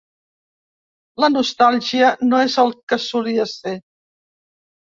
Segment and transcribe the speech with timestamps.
[1.25, 3.79] La nostàlgia no és el que solia ser.